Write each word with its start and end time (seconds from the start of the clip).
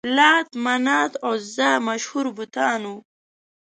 لات، 0.17 0.49
منات، 0.65 1.11
عزا 1.27 1.69
مشهور 1.87 2.25
بتان 2.37 2.81
وو. 2.89 2.97